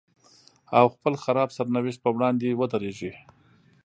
[0.77, 3.11] او خپل خراب سرنوشت په وړاندې ودرېږي.